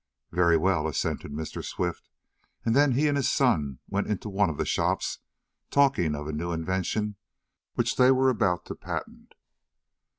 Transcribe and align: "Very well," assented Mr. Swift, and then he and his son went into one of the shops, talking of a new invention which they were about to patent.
"Very 0.31 0.57
well," 0.57 0.87
assented 0.87 1.31
Mr. 1.31 1.63
Swift, 1.63 2.09
and 2.65 2.75
then 2.75 2.93
he 2.93 3.07
and 3.07 3.15
his 3.15 3.29
son 3.29 3.77
went 3.87 4.07
into 4.07 4.29
one 4.29 4.49
of 4.49 4.57
the 4.57 4.65
shops, 4.65 5.19
talking 5.69 6.15
of 6.15 6.25
a 6.25 6.33
new 6.33 6.51
invention 6.51 7.17
which 7.75 7.97
they 7.97 8.09
were 8.09 8.31
about 8.31 8.65
to 8.65 8.73
patent. 8.73 9.35